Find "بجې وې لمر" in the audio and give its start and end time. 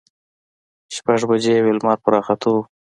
1.29-1.97